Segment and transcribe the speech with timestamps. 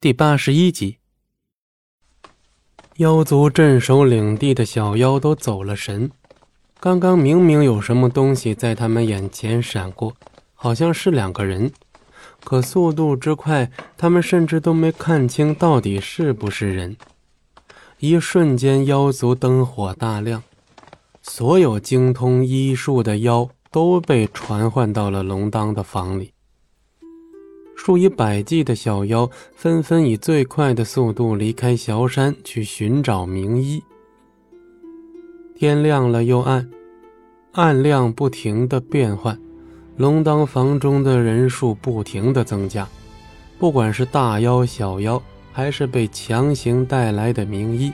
[0.00, 0.98] 第八十一集，
[2.98, 6.08] 妖族镇守领地的小妖都走了神。
[6.78, 10.14] 刚刚明明有什么东西在他们眼前闪过，
[10.54, 11.72] 好像是两个人，
[12.44, 16.96] 可速度之快，他们甚至都没看清到底是不是人。
[17.98, 20.44] 一瞬间，妖族灯火大亮，
[21.22, 26.34] 所有精通医术的妖都被传唤到了龙当的房里。
[27.78, 33.80] 数以百计的小妖纷纷以最快的速度离开小山，去寻找名医。
[35.56, 36.68] 天亮了又暗，
[37.52, 39.38] 暗亮不停的变换，
[39.96, 42.86] 龙当房中的人数不停的增加。
[43.60, 45.22] 不管是大妖小妖，
[45.52, 47.92] 还是被强行带来的名医，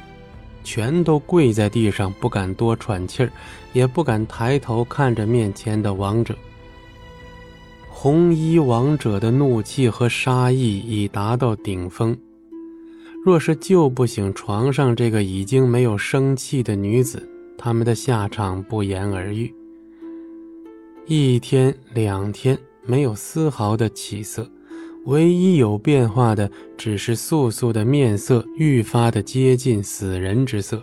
[0.65, 3.31] 全都跪在地上，不敢多喘气儿，
[3.75, 6.35] 也不敢抬头看着面前的王者。
[7.97, 12.15] 红衣王者的怒气和杀意已达到顶峰，
[13.25, 19.55] 若是救不醒床上这个已经没有生气的女子，他们的下场不言而喻。
[21.07, 24.51] 一天两天没有丝毫的起色，
[25.05, 30.83] 唯一有变化的只是素素的面色愈发的接近死人之色。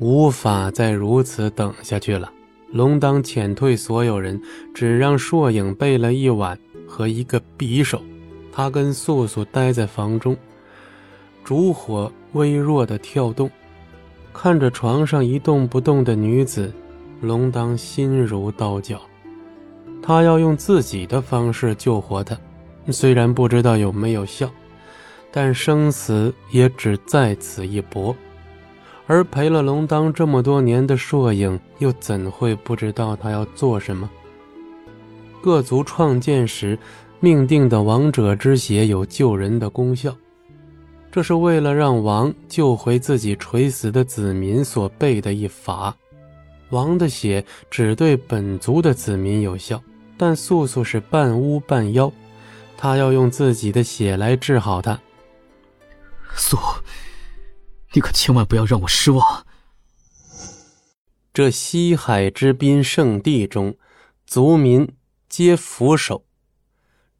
[0.00, 2.30] 无法再如此等下去了。
[2.70, 4.40] 龙当遣退所有人，
[4.74, 8.02] 只让硕影备了一碗和一个匕首。
[8.52, 10.36] 他跟素素待在房中，
[11.44, 13.50] 烛火微弱的跳动，
[14.32, 16.72] 看着床上一动不动的女子，
[17.20, 19.00] 龙当心如刀绞。
[20.02, 22.36] 他要用自己的方式救活她，
[22.90, 24.50] 虽然不知道有没有效，
[25.30, 28.14] 但生死也只在此一搏。
[29.08, 34.08] 而陪了龙当这么多年的硕影，又怎会不知道他要做什么？
[35.40, 36.78] 各族创建时
[37.18, 40.14] 命定的王者之血有救人的功效，
[41.10, 45.96] 这是为了让王救回自己垂死的子民所备的一法。
[46.68, 49.82] 王的血只对本族的子民有效，
[50.18, 52.12] 但素素是半巫半妖，
[52.76, 55.00] 他要用自己的血来治好他。
[56.34, 56.58] 素。
[57.92, 59.46] 你可千万不要让我失望。
[61.32, 63.76] 这西海之滨圣地中，
[64.26, 64.92] 族民
[65.28, 66.24] 皆俯首。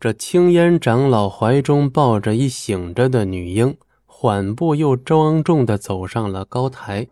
[0.00, 7.08] 这青烟长老怀中抱着一醒着的女婴，缓步又庄重的走上了高台。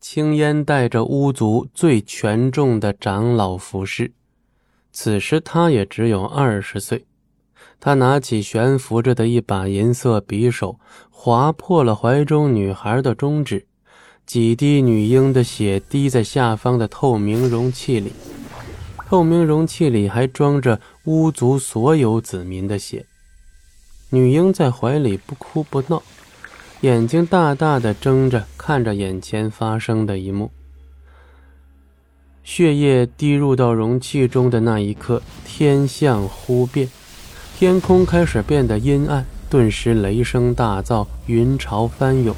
[0.00, 4.12] 青烟带着巫族最权重的长老服饰，
[4.90, 7.06] 此时他也只有二十岁。
[7.84, 10.78] 他拿起悬浮着的一把银色匕首，
[11.10, 13.66] 划破了怀中女孩的中指，
[14.24, 18.12] 几滴女婴的血滴在下方的透明容器里。
[19.08, 23.04] 透明容器里还装着巫族所有子民的血。
[24.10, 26.00] 女婴在怀里不哭不闹，
[26.82, 30.52] 眼睛大大的睁着，看着眼前发生的一幕。
[32.44, 36.88] 血液滴入到容器中的那一刻，天象忽变。
[37.62, 42.34] 天空开始变得阴暗，顿时雷声大噪，云潮翻涌。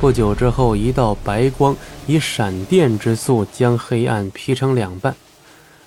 [0.00, 1.76] 不久之后，一道白光
[2.06, 5.14] 以闪电之速将黑暗劈成两半，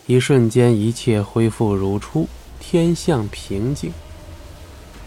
[0.06, 2.28] 一瞬间，一切恢复如初，
[2.60, 3.92] 天象平静。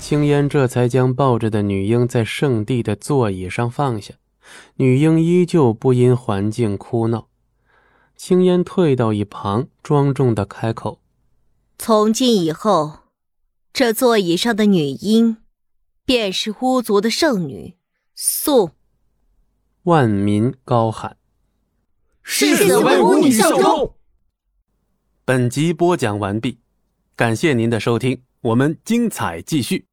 [0.01, 4.15] 青烟这才将抱着的女婴在圣地的座椅上放下，
[4.79, 7.29] 女婴依旧不因环境哭闹。
[8.17, 10.99] 青烟退到一旁，庄重的开口
[11.79, 12.95] ：“从今以后。”
[13.75, 15.39] 这座椅上的女婴，
[16.05, 17.75] 便是巫族的圣女
[18.15, 18.71] 素。
[19.83, 21.17] 万民高喊
[22.23, 23.97] ：“誓死为巫女效忠！”
[25.27, 26.61] 本集播讲完毕，
[27.17, 29.89] 感谢您的收听，我们精彩继续。